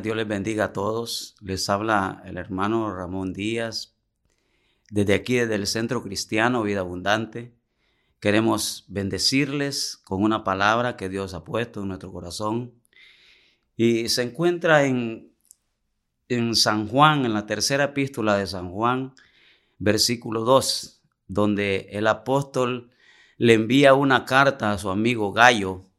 [0.00, 1.36] Dios les bendiga a todos.
[1.40, 3.94] Les habla el hermano Ramón Díaz
[4.90, 7.54] desde aquí, desde el Centro Cristiano Vida Abundante.
[8.20, 12.74] Queremos bendecirles con una palabra que Dios ha puesto en nuestro corazón.
[13.76, 15.32] Y se encuentra en,
[16.28, 19.14] en San Juan, en la tercera epístola de San Juan,
[19.78, 22.90] versículo 2, donde el apóstol
[23.36, 25.90] le envía una carta a su amigo Gallo,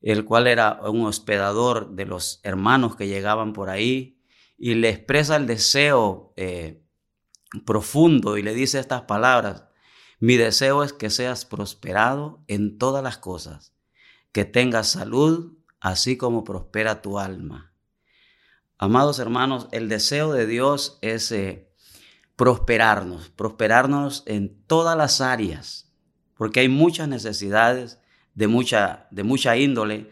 [0.00, 4.18] el cual era un hospedador de los hermanos que llegaban por ahí,
[4.56, 6.82] y le expresa el deseo eh,
[7.64, 9.64] profundo y le dice estas palabras,
[10.18, 13.74] mi deseo es que seas prosperado en todas las cosas,
[14.32, 17.72] que tengas salud, así como prospera tu alma.
[18.76, 21.72] Amados hermanos, el deseo de Dios es eh,
[22.36, 25.92] prosperarnos, prosperarnos en todas las áreas,
[26.34, 27.99] porque hay muchas necesidades
[28.34, 30.10] de mucha, de mucha índole,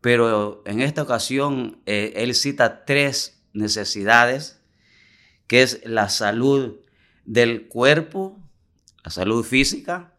[0.00, 4.60] pero en esta ocasión eh, él cita tres necesidades,
[5.46, 6.76] que es la salud
[7.24, 8.38] del cuerpo,
[9.02, 10.14] la salud física,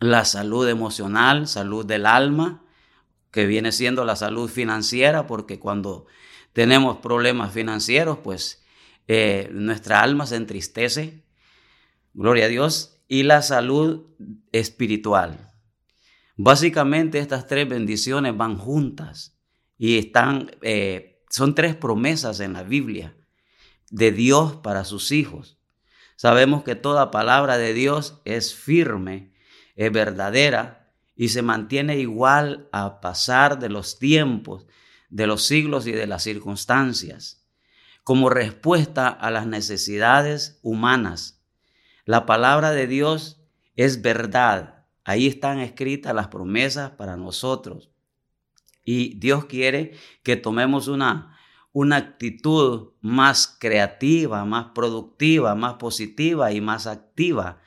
[0.00, 2.64] la salud emocional, salud del alma,
[3.30, 6.06] que viene siendo la salud financiera, porque cuando
[6.52, 8.62] tenemos problemas financieros, pues
[9.06, 11.22] eh, nuestra alma se entristece,
[12.14, 14.06] gloria a Dios, y la salud
[14.52, 15.49] espiritual,
[16.42, 19.38] Básicamente estas tres bendiciones van juntas
[19.76, 23.14] y están, eh, son tres promesas en la Biblia
[23.90, 25.58] de Dios para sus hijos.
[26.16, 29.34] Sabemos que toda palabra de Dios es firme,
[29.76, 34.64] es verdadera y se mantiene igual a pasar de los tiempos,
[35.10, 37.46] de los siglos y de las circunstancias,
[38.02, 41.42] como respuesta a las necesidades humanas.
[42.06, 43.42] La palabra de Dios
[43.76, 47.90] es verdad, Ahí están escritas las promesas para nosotros.
[48.84, 49.92] Y Dios quiere
[50.22, 51.38] que tomemos una,
[51.72, 57.60] una actitud más creativa, más productiva, más positiva y más activa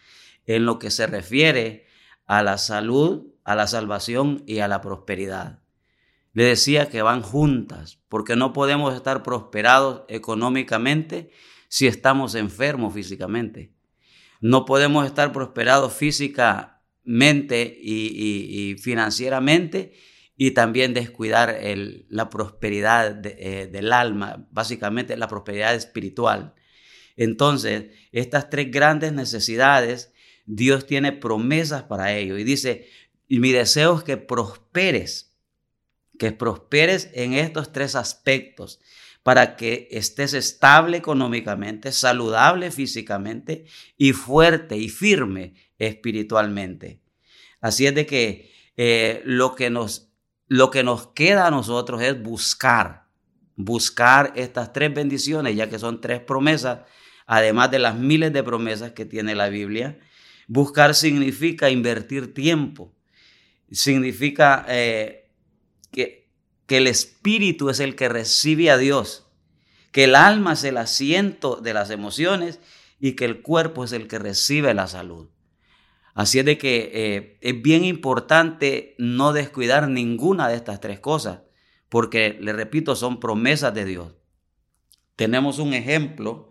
[0.45, 1.87] en lo que se refiere
[2.25, 5.59] a la salud, a la salvación y a la prosperidad.
[6.33, 11.29] Le decía que van juntas, porque no podemos estar prosperados económicamente
[11.67, 13.73] si estamos enfermos físicamente.
[14.41, 16.72] No podemos estar prosperados física
[17.03, 19.93] mente y, financieramente
[20.35, 21.59] y también descuidar
[22.09, 26.55] la prosperidad eh, del alma, básicamente la prosperidad espiritual.
[27.15, 30.11] Entonces, estas tres grandes necesidades,
[30.45, 32.87] Dios tiene promesas para ello y dice,
[33.29, 35.35] mi deseo es que prosperes,
[36.17, 38.79] que prosperes en estos tres aspectos
[39.23, 43.65] para que estés estable económicamente, saludable físicamente
[43.97, 47.01] y fuerte y firme espiritualmente.
[47.61, 50.11] Así es de que eh, lo, que nos,
[50.47, 53.07] lo que nos queda a nosotros es buscar,
[53.55, 56.79] buscar estas tres bendiciones, ya que son tres promesas,
[57.25, 59.97] además de las miles de promesas que tiene la Biblia.
[60.47, 62.93] Buscar significa invertir tiempo,
[63.71, 65.22] significa eh,
[66.65, 69.27] que, el espíritu es el que recibe a Dios,
[69.91, 72.59] que el alma es el asiento de las emociones
[72.99, 75.29] y que el cuerpo es el que recibe la salud.
[76.13, 81.41] Así es de que eh, es bien importante no descuidar ninguna de estas tres cosas,
[81.89, 84.15] porque, le repito, son promesas de Dios.
[85.15, 86.49] Tenemos un ejemplo,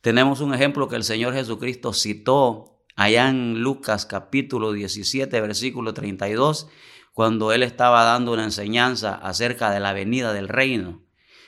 [0.00, 6.68] tenemos un ejemplo que el Señor Jesucristo citó allá en Lucas capítulo 17, versículo 32,
[7.14, 11.02] cuando él estaba dando una enseñanza acerca de la venida del reino.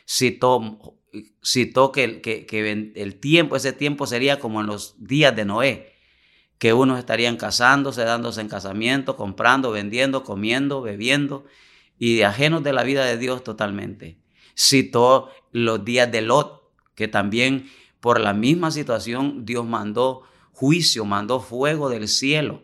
[0.06, 0.96] Citó,
[1.44, 5.96] citó que, que el tiempo, ese tiempo sería como en los días de Noé
[6.58, 11.44] que unos estarían casándose, dándose en casamiento, comprando, vendiendo, comiendo, bebiendo
[11.98, 14.18] y ajenos de la vida de Dios totalmente.
[14.56, 16.62] Citó los días de Lot,
[16.94, 20.22] que también por la misma situación Dios mandó
[20.52, 22.62] juicio, mandó fuego del cielo.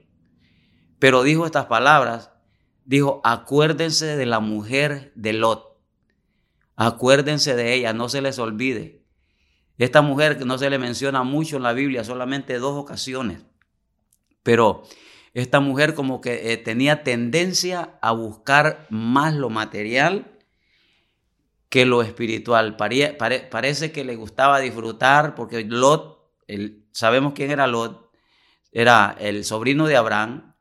[0.98, 2.31] Pero dijo estas palabras,
[2.84, 5.78] dijo, acuérdense de la mujer de Lot,
[6.76, 9.02] acuérdense de ella, no se les olvide.
[9.78, 13.40] Esta mujer que no se le menciona mucho en la Biblia, solamente dos ocasiones
[14.42, 14.82] pero
[15.34, 20.38] esta mujer como que eh, tenía tendencia a buscar más lo material
[21.68, 22.76] que lo espiritual.
[22.76, 26.30] parece que le gustaba disfrutar porque Lot,
[26.92, 28.10] sabemos quién era Lot,
[28.72, 30.51] era el sobrino de Abraham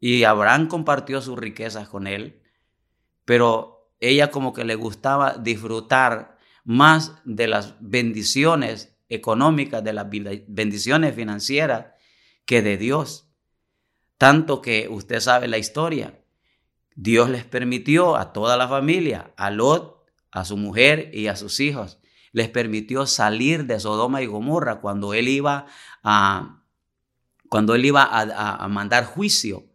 [0.00, 2.42] y Abraham compartió sus riquezas con él,
[3.24, 11.14] pero ella como que le gustaba disfrutar más de las bendiciones económicas, de las bendiciones
[11.14, 11.86] financieras
[12.44, 13.28] que de Dios.
[14.16, 16.20] Tanto que usted sabe la historia.
[16.94, 21.60] Dios les permitió a toda la familia, a Lot, a su mujer y a sus
[21.60, 22.00] hijos.
[22.32, 25.66] Les permitió salir de Sodoma y Gomorra cuando él iba
[26.02, 26.62] a,
[27.48, 29.67] cuando él iba a, mandar juicio.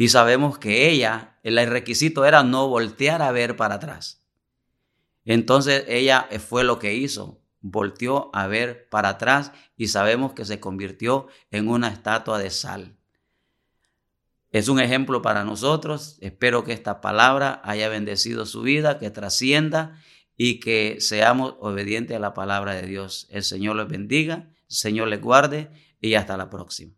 [0.00, 4.22] Y sabemos que ella, el requisito era no voltear a ver para atrás.
[5.24, 10.60] Entonces ella fue lo que hizo, volteó a ver para atrás y sabemos que se
[10.60, 12.96] convirtió en una estatua de sal.
[14.52, 16.16] Es un ejemplo para nosotros.
[16.20, 20.00] Espero que esta palabra haya bendecido su vida, que trascienda
[20.36, 23.26] y que seamos obedientes a la palabra de Dios.
[23.30, 26.97] El Señor les bendiga, el Señor les guarde y hasta la próxima.